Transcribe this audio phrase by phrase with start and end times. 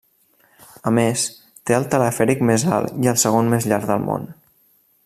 [0.91, 1.25] A més,
[1.69, 4.29] té el telefèric més alt i el segon més llarg del món.